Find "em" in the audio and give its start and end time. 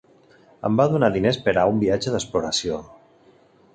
0.69-0.77